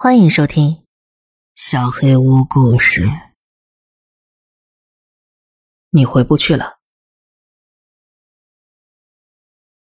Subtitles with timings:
[0.00, 0.70] 欢迎收听
[1.56, 3.06] 《小黑屋故事》。
[5.90, 6.78] 你回不去了，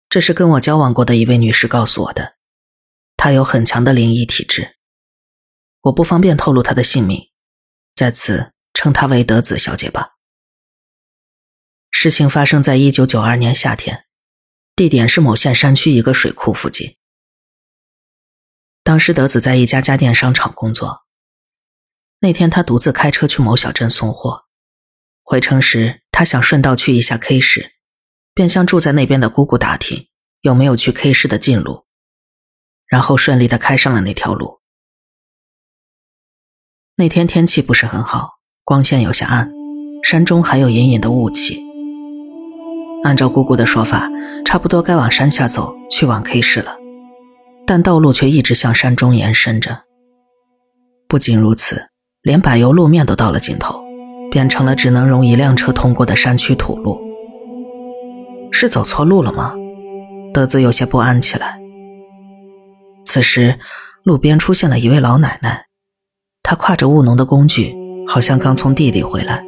[0.09, 2.35] 这是跟我交往过的一位女士告诉我的。
[3.17, 4.77] 她有很强的灵异体质，
[5.83, 7.31] 我不方便透露她的姓名，
[7.95, 10.17] 在此称她为德子小姐吧。
[11.93, 14.05] 事情发生在一九九二年夏天，
[14.75, 16.97] 地点是某县山区一个水库附近。
[18.85, 21.03] 当时德子在一家家电商场工作。
[22.21, 24.45] 那天他独自开车去某小镇送货，
[25.23, 27.73] 回城时他想顺道去一下 K 市，
[28.35, 30.09] 便向住在那边的姑姑打听
[30.41, 31.85] 有没有去 K 市的近路，
[32.87, 34.61] 然后顺利的开上了那条路。
[36.97, 39.51] 那天天气不是很好，光线有些暗，
[40.05, 41.61] 山中还有隐隐的雾气。
[43.05, 44.09] 按照姑姑的说法，
[44.45, 46.82] 差不多该往山下走去往 K 市了。
[47.67, 49.83] 但道路却一直向山中延伸着。
[51.09, 51.89] 不仅如此，
[52.23, 53.83] 连柏油路面都到了尽头，
[54.31, 57.01] 变成了只能容一辆车通过的山区土路。
[58.51, 59.55] 是走错路了吗？
[60.33, 61.59] 德子有些不安起来。
[63.05, 63.59] 此时，
[64.03, 65.67] 路边出现了一位老奶奶，
[66.43, 67.75] 她挎着务农的工具，
[68.07, 69.45] 好像刚从地里回来。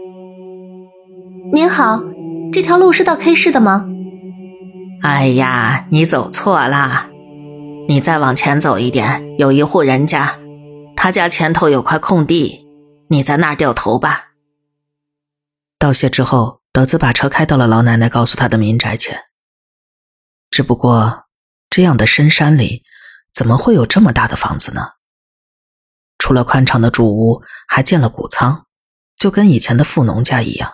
[1.52, 2.02] 您好，
[2.52, 3.89] 这条路是到 K 市的吗？
[5.02, 7.08] 哎呀，你走错了。
[7.86, 10.38] 你再往前走一点，有一户人家，
[10.96, 12.66] 他家前头有块空地，
[13.08, 14.32] 你在那儿掉头吧。
[15.78, 19.24] 道谢之后，德子把车开到了老奶奶告诉他的民宅前。
[20.50, 21.24] 只不过，
[21.68, 22.84] 这样的深山里，
[23.32, 24.92] 怎么会有这么大的房子呢？
[26.18, 28.64] 除了宽敞的主屋，还建了谷仓，
[29.16, 30.72] 就跟以前的富农家一样。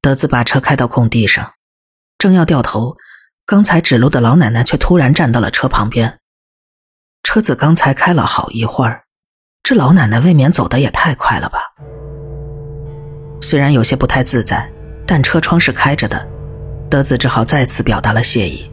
[0.00, 1.52] 德子把车开到空地上，
[2.16, 2.96] 正要掉头。
[3.48, 6.18] 刚才指路的老奶奶却突然站到了车旁边。
[7.22, 9.04] 车子刚才开了好一会儿，
[9.62, 11.60] 这老奶奶未免走的也太快了吧？
[13.40, 14.68] 虽然有些不太自在，
[15.06, 16.26] 但车窗是开着的，
[16.90, 18.68] 德子只好再次表达了谢意。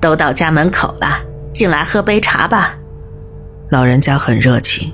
[0.00, 1.20] 都到家门口了，
[1.52, 2.78] 进来喝杯茶吧。
[3.68, 4.92] 老人家很热情，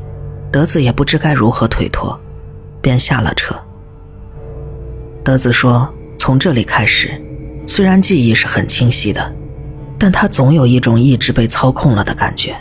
[0.50, 2.19] 德子也不知该如何推脱，
[2.80, 3.54] 便下了车。
[5.22, 7.22] 德子说：“从这里开始。”
[7.66, 9.32] 虽然记忆是很清晰的，
[9.99, 12.56] 但他总有一种一直被操控了的感觉。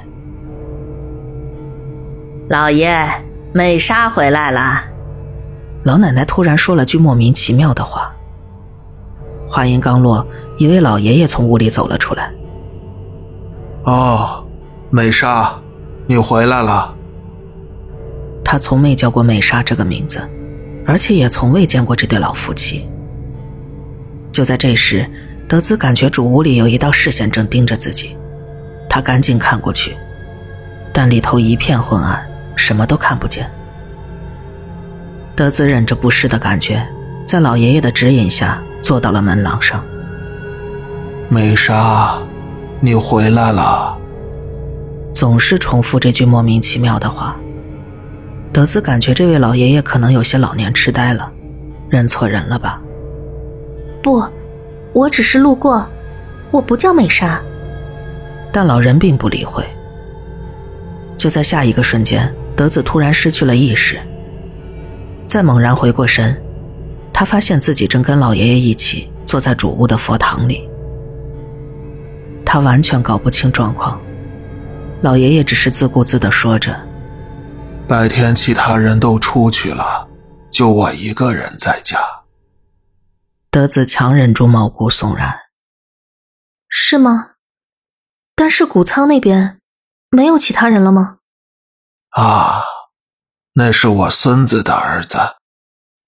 [2.50, 3.08] 老爷，
[3.54, 4.84] 美莎回来了。
[5.84, 8.12] 老奶奶突然说了句莫名其妙的话。
[9.48, 10.26] 话音刚落，
[10.58, 12.32] 一位老爷爷从屋里走了出来。
[13.84, 14.44] 哦，
[14.90, 15.54] 美莎，
[16.08, 16.94] 你回来了。
[18.44, 20.20] 他从没叫过美莎这个名字，
[20.86, 22.90] 而且也从未见过这对老夫妻。
[24.36, 25.10] 就在这时，
[25.48, 28.18] 德兹感觉主屋里有一道视线正盯着自己，
[28.90, 29.96] 他赶紧看过去，
[30.92, 32.22] 但里头一片昏暗，
[32.58, 33.50] 什么都看不见。
[35.38, 36.86] 德兹忍着不适的感觉，
[37.26, 39.82] 在老爷爷的指引下坐到了门廊上。
[41.30, 42.18] 美莎，
[42.82, 43.98] 你回来了。
[45.14, 47.38] 总是重复这句莫名其妙的话，
[48.52, 51.32] 德兹感觉这位老爷爷可能有些老年痴呆了，
[51.90, 52.82] 认错人了吧。
[54.06, 54.24] 不，
[54.94, 55.90] 我只是路过，
[56.52, 57.42] 我不叫美莎。
[58.54, 59.66] 但老人并不理会。
[61.18, 63.98] 就在下一个瞬间，德子突然失去了意识。
[65.26, 66.40] 再猛然回过神，
[67.12, 70.70] 他发现自己正跟老爷爷一起坐在主屋的佛堂里。
[72.46, 74.00] 他完全搞不清状况，
[75.02, 76.80] 老爷爷只是自顾自的说着
[77.90, 80.08] ：“白天其他人都出去了，
[80.52, 81.98] 就我一个人在家。”
[83.56, 85.34] 德子强忍住毛骨悚然。
[86.68, 87.36] 是吗？
[88.36, 89.62] 但是谷仓那边
[90.12, 91.20] 没有其他人了吗？
[92.10, 92.64] 啊，
[93.54, 95.18] 那是我孙子的儿子，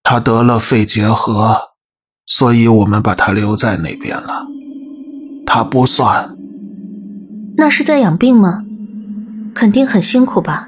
[0.04, 1.70] 他得了肺结核，
[2.26, 4.46] 所以我们把他留在那边了。
[5.46, 6.36] 他不算。
[7.56, 8.66] 那是在养病吗？
[9.56, 10.68] 肯定很辛苦吧？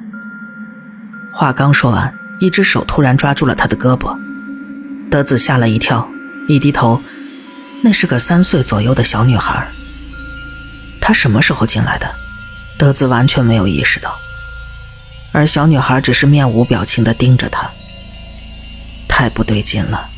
[1.34, 4.18] 话刚说完，一只手突然抓住了他的胳膊，
[5.10, 6.10] 德子吓了一跳。
[6.50, 7.00] 一低头，
[7.84, 9.72] 那是个三岁左右的小女孩。
[11.00, 12.10] 她什么时候进来的？
[12.76, 14.18] 德子完全没有意识到，
[15.32, 17.70] 而小女孩只是面无表情的盯着他。
[19.08, 20.10] 太不对劲了，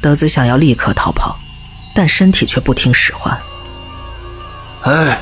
[0.00, 1.38] 德子想要立刻逃跑，
[1.94, 3.38] 但身体却不听使唤。
[4.80, 5.20] 哎，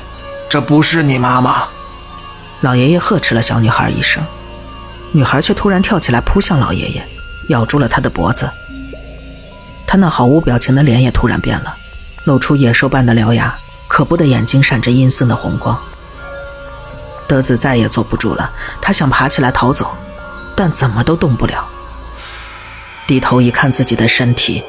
[0.49, 1.67] 这不是你妈妈！
[2.61, 4.25] 老爷爷呵斥了小女孩一声，
[5.11, 7.05] 女孩却突然跳起来扑向老爷爷，
[7.49, 8.49] 咬住了他的脖子。
[9.87, 11.77] 他那毫无表情的脸也突然变了，
[12.25, 15.79] 露出野兽般的獠牙，可怖的眼睛闪着阴森的红光。
[17.27, 18.51] 德子再也坐不住了，
[18.83, 19.97] 他想爬起来逃走，
[20.55, 21.67] 但怎么都动不了。
[23.07, 24.65] 低头一看自己的身体，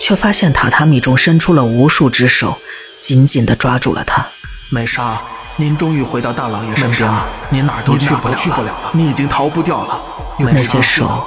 [0.00, 2.58] 却发现榻榻米中伸出了无数只手，
[3.00, 4.26] 紧紧地抓住了他。
[4.68, 5.20] 美莎，
[5.56, 10.00] 您终于回到大老爷身边了，您哪儿都去不了，去不了了，你已经逃不掉了。
[10.44, 11.26] 那些手，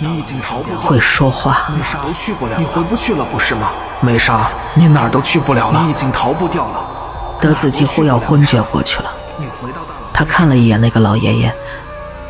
[0.00, 1.68] 你已经逃不会说话。
[1.70, 3.70] 美莎，都去不了，你回不去了，不是吗？
[4.00, 7.38] 美莎，你哪儿都去不了了，你已经逃不掉了。
[7.40, 9.12] 德子几乎要昏厥过去了。
[10.12, 11.54] 他看了一眼那个老爷爷，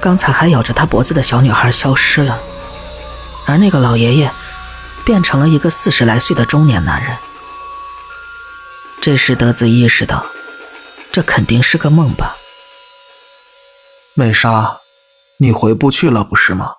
[0.01, 2.39] 刚才还咬着他脖子的小女孩消失了，
[3.47, 4.31] 而那个老爷爷
[5.05, 7.17] 变成了一个四十来岁的中年男人。
[9.01, 10.27] 这时，德子意识到，
[11.13, 12.37] 这肯定是个梦吧。
[14.15, 14.81] 美莎，
[15.39, 16.73] 你回不去了，不是吗？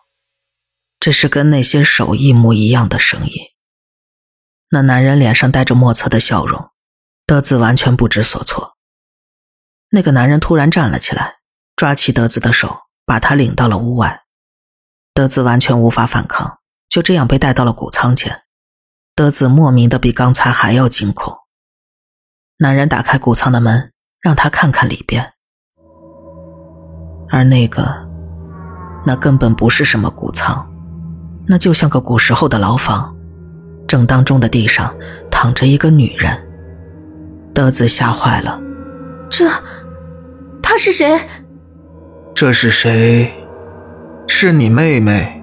[1.00, 3.34] 这是跟那些手一模一样的声音。
[4.70, 6.72] 那男人脸上带着莫测的笑容，
[7.26, 8.76] 德子完全不知所措。
[9.92, 11.36] 那个男人突然站了起来，
[11.76, 14.24] 抓起德子的手，把她领到了屋外。
[15.14, 16.60] 德子完全无法反抗，
[16.90, 18.44] 就这样被带到了谷仓前。
[19.16, 21.38] 德子莫名的比刚才还要惊恐。
[22.58, 25.34] 男人打开谷仓的门，让他看看里边。
[27.30, 28.07] 而那个，
[29.08, 30.68] 那根本不是什么谷仓，
[31.46, 33.16] 那就像个古时候的牢房。
[33.88, 34.94] 正当中的地上
[35.32, 36.38] 躺着一个女人。
[37.54, 38.60] 德子吓坏了，
[39.30, 39.50] 这，
[40.62, 41.18] 她是谁？
[42.36, 43.34] 这是谁？
[44.28, 45.42] 是你妹妹。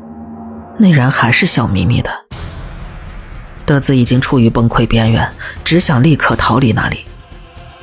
[0.76, 2.10] 那人还是笑眯眯的。
[3.64, 5.26] 德子已经处于崩溃边缘，
[5.64, 7.06] 只想立刻逃离那里。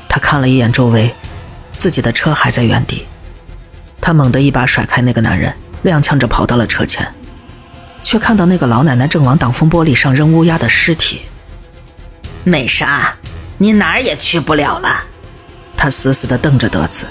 [0.08, 1.12] 他看了一眼周围，
[1.76, 3.08] 自己的车还在原地。
[4.00, 5.52] 他猛地一把甩开那个男人，
[5.84, 7.12] 踉跄着跑到了车前，
[8.04, 11.22] 却看到那个老奶奶正往挡风玻璃上扔乌鸦的尸体。
[12.44, 13.16] 美莎，
[13.58, 15.04] 你哪儿也去不了了。
[15.76, 17.06] 他死死地瞪着德子。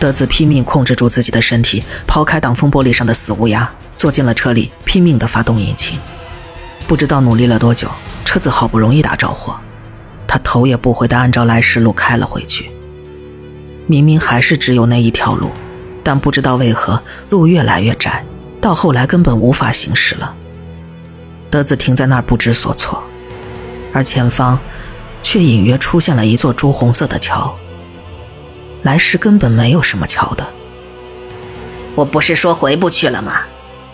[0.00, 5.98] 德子拼命控制住自己的身体，抛开挡风玻璃上的死乌鸦，坐进了车里，拼命地发动引擎。
[6.86, 7.88] 不知道努力了多久，
[8.24, 9.56] 车子好不容易打着火，
[10.26, 12.70] 他头也不回地按照来时路开了回去。
[13.86, 15.50] 明明还是只有那一条路，
[16.08, 18.24] 但不知道为何路越来越窄，
[18.62, 20.34] 到后来根本无法行驶了。
[21.50, 23.04] 德子停在那儿不知所措，
[23.92, 24.58] 而前方
[25.22, 27.54] 却隐约出现了一座朱红色的桥。
[28.84, 30.46] 来时根本没有什么桥的。
[31.94, 33.42] 我不是说回不去了吗？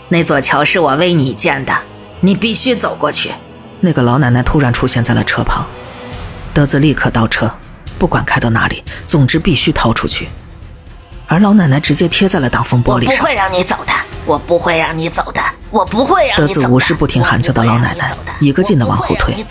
[0.08, 1.76] 那座桥是我为你建的。
[2.20, 3.32] 你必须走过去。
[3.80, 5.66] 那个老奶奶突然出现在了车旁，
[6.54, 7.50] 德子立刻倒车，
[7.98, 10.28] 不管开到哪里，总之必须逃出去。
[11.34, 13.12] 而老奶奶直接贴在了挡风玻璃上。
[13.12, 13.92] 我不会让你走的，
[14.24, 15.42] 我不会让你走的，
[15.72, 16.54] 我不会让你走的。
[16.54, 19.44] 德子无视不停喊叫的老奶奶，一个劲的往后退。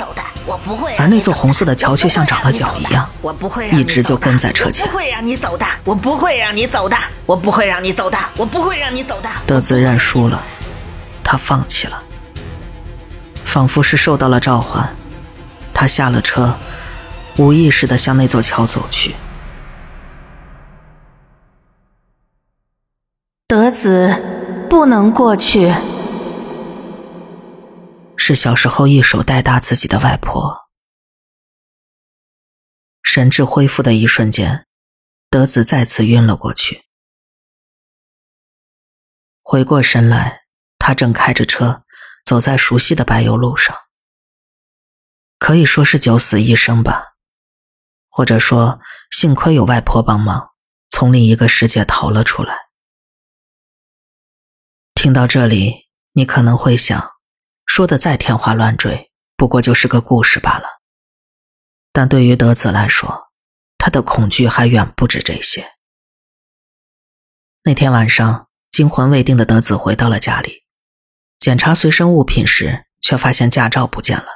[0.98, 3.06] 而那座红色的桥却像长了脚一样，
[3.74, 4.86] 一直就跟在车前。
[4.86, 9.30] 我不会让你走的，我不会让你走的，我不会让你走的，我不会让你走的。
[9.46, 10.42] 德子认输了，
[11.22, 12.02] 他放弃了。
[13.44, 14.96] 仿佛是受到了召唤，
[15.74, 16.56] 他下了车，
[17.36, 19.14] 无意识的向那座桥走去。
[23.74, 25.74] 子，不能过去。
[28.16, 30.70] 是小时候一手带大自己的外婆。
[33.02, 34.66] 神智恢复的一瞬间，
[35.30, 36.84] 德子再次晕了过去。
[39.42, 40.44] 回过神来，
[40.78, 41.84] 他正开着车。
[42.26, 43.76] 走在熟悉的柏油路上，
[45.38, 47.16] 可以说是九死一生吧，
[48.08, 48.80] 或者说
[49.12, 50.52] 幸亏有外婆帮忙，
[50.90, 52.63] 从另一个世界逃了出来。
[55.04, 57.12] 听到这里，你可能会想，
[57.66, 60.80] 说的再天花乱坠，不过就是个故事罢了。
[61.92, 63.34] 但对于德子来说，
[63.78, 65.74] 他的恐惧还远不止这些。
[67.64, 70.64] 那天晚上，惊魂未定的德子回到了家里。
[71.38, 74.28] 检查随身物品时，却发现驾照不见了。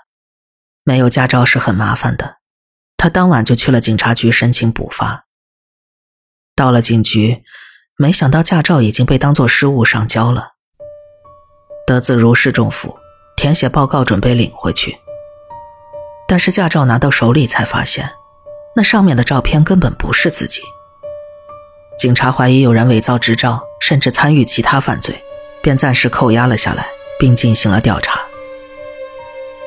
[0.84, 2.40] 没有驾照是很麻烦的，
[2.98, 5.28] 他当晚就去了警察局申请补发。
[6.54, 7.46] 到了警局，
[7.96, 10.57] 没想到驾照已经被当作失物上交了。
[11.88, 13.00] 德子如释重负，
[13.36, 15.00] 填写报告准备领回去。
[16.28, 18.12] 但是驾照拿到手里才发现，
[18.76, 20.62] 那上面的照片根本不是自己。
[21.98, 25.24] 警察怀疑有人伪造执照，甚至参与其他犯罪，
[25.64, 26.86] 便暂时扣押了下来。
[27.20, 28.22] 并进行了调查。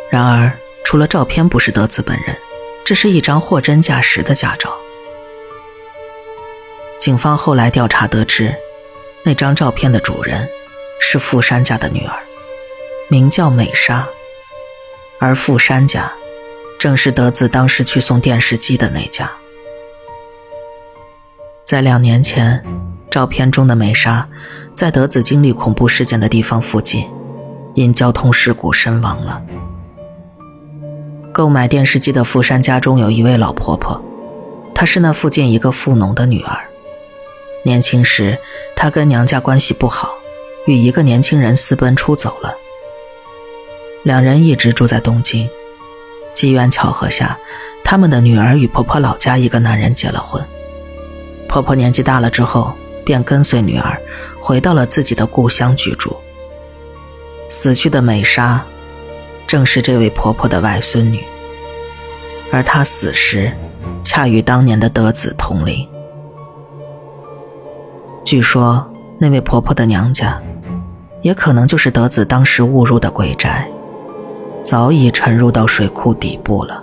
[0.08, 0.52] 然而，
[0.84, 2.36] 除了照片不是德子本人，
[2.84, 4.72] 这是一张货真价实的驾照。
[6.98, 8.54] 警方后来调查得知，
[9.24, 10.48] 那张照片的主人
[11.00, 12.14] 是富山家的女儿，
[13.08, 14.06] 名叫美莎，
[15.18, 16.12] 而富山家
[16.78, 19.28] 正是德子当时去送电视机的那家。
[21.64, 22.64] 在两年前，
[23.10, 24.28] 照片中的美莎，
[24.74, 27.08] 在德子经历恐怖事件的地方附近，
[27.74, 29.42] 因交通事故身亡了。
[31.32, 34.00] 购买电视机的富山家中有一位老婆婆，
[34.74, 36.58] 她是那附近一个富农的女儿。
[37.62, 38.38] 年轻时，
[38.74, 40.14] 她跟娘家关系不好，
[40.66, 42.54] 与一个年轻人私奔出走了。
[44.02, 45.48] 两人一直住在东京，
[46.34, 47.38] 机缘巧合下，
[47.84, 50.42] 他们的女儿与婆婆老家一个男人结了婚。
[51.48, 52.72] 婆婆年纪大了之后，
[53.04, 54.00] 便跟随女儿
[54.38, 56.16] 回到了自己的故乡居住。
[57.48, 58.64] 死去的美莎，
[59.46, 61.22] 正是这位婆婆的外孙女，
[62.52, 63.52] 而她死时，
[64.02, 65.86] 恰与当年的德子同龄。
[68.24, 68.89] 据说
[69.22, 70.40] 那位婆婆的娘家，
[71.22, 73.70] 也可能就是德子当时误入的鬼宅，
[74.64, 76.82] 早已沉入到水库底部了。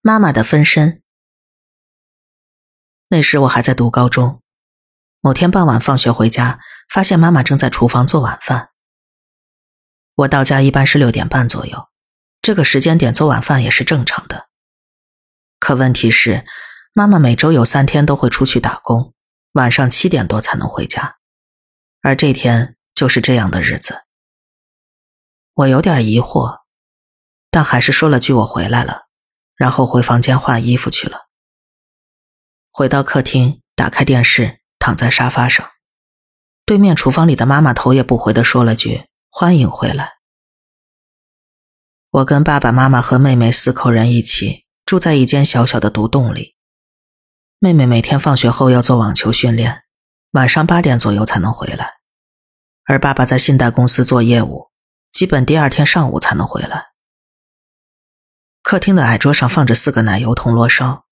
[0.00, 1.02] 妈妈的分身。
[3.08, 4.40] 那时我还在读高中，
[5.20, 8.68] 某天傍晚放学回家，发现妈妈正在厨房做晚饭。
[10.14, 11.88] 我到家一般是六点半左右，
[12.40, 14.50] 这个时间点做晚饭也是正常的。
[15.64, 16.44] 可问题是，
[16.92, 19.14] 妈妈每周有三天都会出去打工，
[19.52, 21.16] 晚上七点多才能回家，
[22.02, 24.02] 而这天就是这样的日子。
[25.54, 26.58] 我有点疑惑，
[27.50, 29.04] 但还是说了句“我回来了”。
[29.56, 31.28] 然后回房间换衣服去了。
[32.68, 35.66] 回到客厅，打开电视，躺在沙发上，
[36.66, 40.18] 对面厨房里的妈妈头也不回的说了句：“欢迎回来。”
[42.20, 44.63] 我跟爸爸妈妈和妹妹四口人一起
[44.94, 46.54] 住在一间小小的独栋里。
[47.58, 49.82] 妹妹每天放学后要做网球训练，
[50.30, 51.94] 晚上八点左右才能回来，
[52.84, 54.70] 而爸爸在信贷公司做业务，
[55.10, 56.92] 基本第二天上午才能回来。
[58.62, 61.06] 客厅的矮桌上放着四个奶油铜锣烧，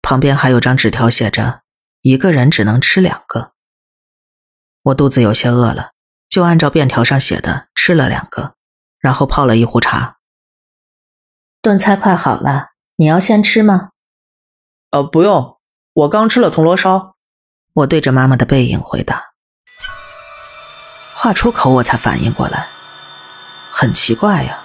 [0.00, 1.60] 旁边还有张纸条，写着
[2.00, 3.52] “一个人只能吃两个”。
[4.84, 5.90] 我肚子有些饿了，
[6.26, 8.54] 就按照便条上写的吃了两个，
[8.98, 10.16] 然后泡了一壶茶。
[11.60, 12.69] 炖菜快好了，
[13.00, 13.88] 你要先吃吗？
[14.90, 15.56] 呃，不用，
[15.94, 17.14] 我刚吃了铜锣烧。
[17.72, 19.30] 我对着妈妈的背影回答。
[21.14, 22.66] 话出口，我才反应过来，
[23.70, 24.62] 很奇怪呀。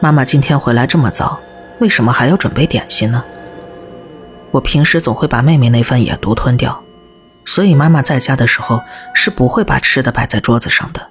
[0.00, 1.38] 妈妈今天回来这么早，
[1.78, 3.24] 为什么还要准备点心呢？
[4.50, 6.82] 我平时总会把妹妹那份也独吞掉，
[7.44, 8.82] 所以妈妈在家的时候
[9.14, 11.08] 是不会把吃的摆在桌子上的。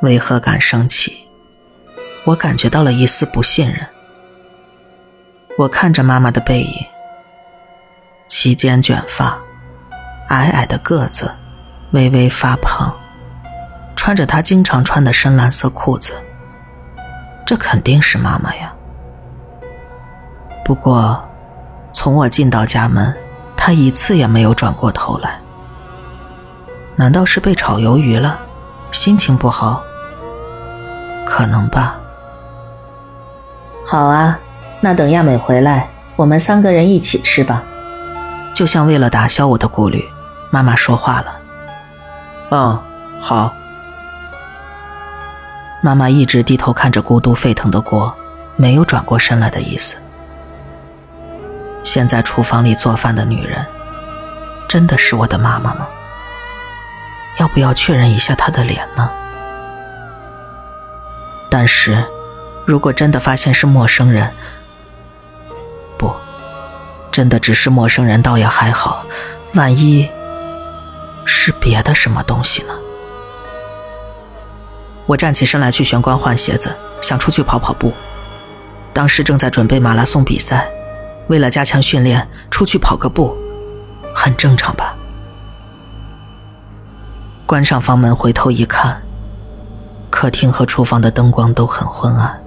[0.00, 1.21] 为何敢生气？
[2.24, 3.84] 我感觉到了一丝不信任。
[5.58, 6.86] 我看着妈妈的背影，
[8.28, 9.36] 齐肩卷发，
[10.28, 11.30] 矮矮的个子，
[11.90, 12.94] 微微发胖，
[13.96, 16.12] 穿着她经常穿的深蓝色裤子。
[17.44, 18.72] 这肯定是妈妈呀。
[20.64, 21.20] 不过，
[21.92, 23.14] 从我进到家门，
[23.56, 25.40] 她一次也没有转过头来。
[26.94, 28.38] 难道是被炒鱿鱼了，
[28.92, 29.82] 心情不好？
[31.26, 31.98] 可能吧。
[33.92, 34.38] 好啊，
[34.80, 37.62] 那等亚美回来，我们三个人一起吃吧。
[38.54, 40.02] 就像为了打消我的顾虑，
[40.48, 41.36] 妈妈说话了。
[42.52, 42.82] 嗯，
[43.20, 43.52] 好。
[45.82, 48.10] 妈妈一直低头看着孤独沸腾的锅，
[48.56, 49.98] 没有转过身来的意思。
[51.84, 53.62] 现在厨房里做饭的女人，
[54.66, 55.86] 真的是我的妈妈吗？
[57.38, 59.10] 要不要确认一下她的脸呢？
[61.50, 62.02] 但是，
[62.64, 64.32] 如果真的发现是陌生人，
[65.98, 66.12] 不，
[67.10, 69.04] 真的只是陌生人，倒也还好。
[69.54, 70.08] 万一
[71.24, 72.74] 是别的什么东西呢？
[75.06, 77.92] 我站起身来去玄关换鞋子，想出去跑跑步。
[78.92, 80.70] 当时正在准备马拉松比赛，
[81.26, 83.36] 为了加强训练，出去跑个步，
[84.14, 84.94] 很正常吧？
[87.44, 89.02] 关上房门，回头一看，
[90.08, 92.41] 客厅和厨房的灯光都很昏暗。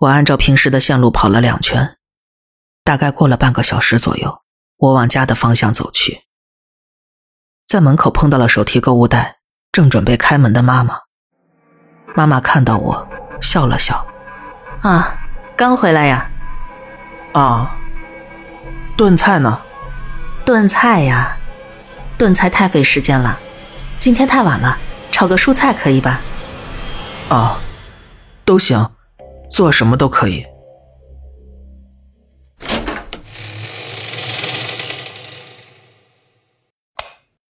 [0.00, 1.98] 我按照平时的线路跑了两圈，
[2.82, 4.40] 大概过了半个小时左右，
[4.78, 6.22] 我往家的方向走去。
[7.66, 9.40] 在门口碰到了手提购物袋，
[9.70, 11.00] 正准备开门的妈妈。
[12.16, 13.06] 妈妈看到我，
[13.42, 14.06] 笑了笑
[14.80, 15.18] ：“啊，
[15.54, 16.30] 刚回来呀？
[17.34, 17.76] 啊，
[18.96, 19.60] 炖菜呢？
[20.46, 21.36] 炖菜呀，
[22.16, 23.38] 炖菜太费时间了。
[23.98, 24.78] 今天太晚了，
[25.12, 26.22] 炒个蔬菜可以吧？
[27.28, 27.60] 啊，
[28.46, 28.92] 都行，
[29.50, 30.46] 做什么都可以。”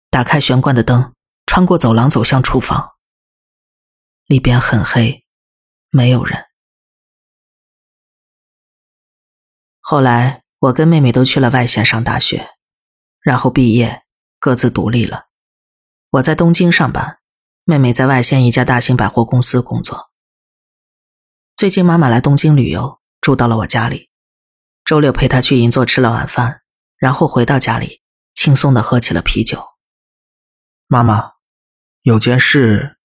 [0.09, 1.13] 打开玄关的灯，
[1.45, 2.91] 穿过走廊走向厨房。
[4.25, 5.25] 里边很黑，
[5.89, 6.45] 没有人。
[9.81, 12.51] 后来我跟妹妹都去了外县上大学，
[13.19, 14.03] 然后毕业，
[14.39, 15.25] 各自独立了。
[16.11, 17.19] 我在东京上班，
[17.65, 20.12] 妹妹在外县一家大型百货公司工作。
[21.63, 24.09] 最近妈妈来东京旅游，住到了我家里。
[24.83, 26.59] 周六陪她去银座吃了晚饭，
[26.97, 28.01] 然后回到家里，
[28.33, 29.63] 轻松的喝起了啤酒。
[30.89, 31.35] 妈妈，
[32.01, 32.97] 有件事。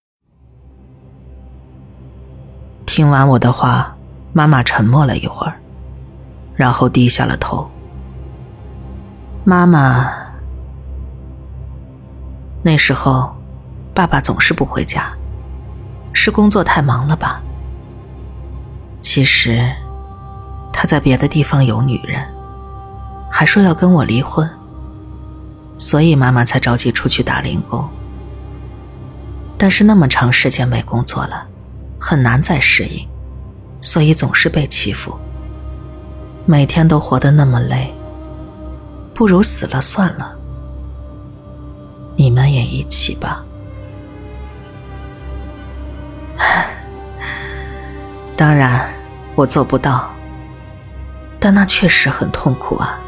[2.85, 3.97] 听完我的话，
[4.33, 5.61] 妈妈沉默了一会儿，
[6.57, 7.71] 然后低下了头。
[9.45, 10.13] 妈妈，
[12.65, 13.33] 那时候，
[13.95, 15.17] 爸爸总是不回家，
[16.13, 17.41] 是工作太忙了吧？
[19.01, 19.65] 其实，
[20.73, 22.23] 他在别的地方有女人，
[23.31, 24.49] 还说要跟我离婚，
[25.79, 27.89] 所以妈妈才着急出去打零工。
[29.57, 31.47] 但是那么长时间没工作了，
[31.99, 33.07] 很难再适应，
[33.81, 35.17] 所以总是被欺负，
[36.45, 37.93] 每天都活得那么累，
[39.15, 40.33] 不如死了算了。
[42.15, 43.45] 你们也一起吧。
[48.39, 48.89] 当然。
[49.35, 50.13] 我做不到，
[51.39, 52.99] 但那确实很痛苦啊。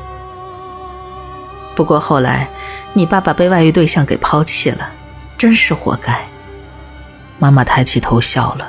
[1.75, 2.49] 不过后来，
[2.93, 4.91] 你爸爸被外遇对象给抛弃了，
[5.37, 6.25] 真是活该。
[7.41, 8.69] 妈妈抬起头笑了，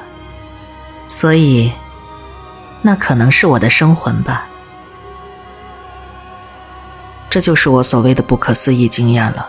[1.07, 1.71] 所以，
[2.81, 4.47] 那可能是我的生魂吧。
[7.29, 9.47] 这就是我所谓的不可思议经验了。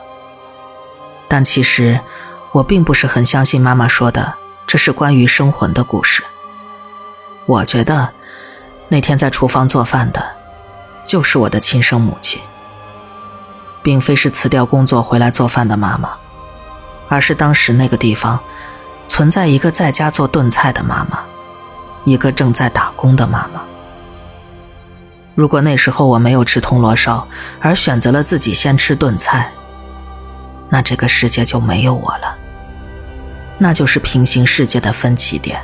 [1.29, 1.99] 但其实，
[2.51, 4.35] 我并不是很相信妈妈说的
[4.67, 6.23] 这是关于生魂的故事。
[7.47, 8.09] 我觉得，
[8.89, 10.25] 那天在厨房做饭的，
[11.07, 12.41] 就是我的亲生母亲，
[13.83, 16.11] 并非是辞掉工作回来做饭的妈妈，
[17.09, 18.39] 而是当时那个地方
[19.09, 21.19] 存在一个在家做炖菜的妈妈，
[22.05, 23.61] 一个正在打工的妈妈。
[25.35, 27.27] 如果那时候我没有吃铜锣烧，
[27.59, 29.51] 而选择了自己先吃炖菜，
[30.69, 32.37] 那这个世界就没有我了，
[33.59, 35.61] 那就是平行世界的分歧点。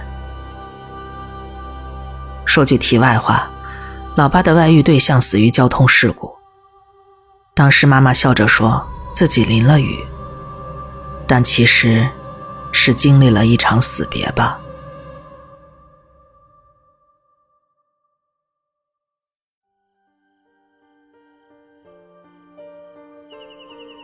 [2.48, 3.48] 说句题外话，
[4.16, 6.34] 老爸的外遇对象死于交通事故。
[7.54, 10.02] 当时妈妈笑着说自己淋了雨，
[11.26, 12.08] 但其实
[12.72, 14.58] 是经历了一场死别吧。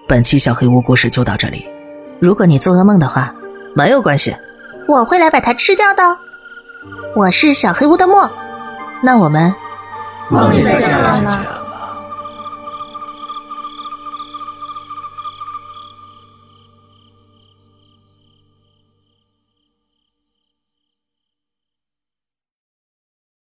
[0.06, 1.66] 本期小黑屋故事就到这里。
[2.20, 3.34] 如果你做噩梦的话，
[3.74, 4.36] 没有关系，
[4.86, 6.23] 我会来把它吃掉的。
[7.14, 8.28] 我是小黑屋的墨，
[9.02, 9.54] 那我们
[10.28, 11.63] 梦里再见了。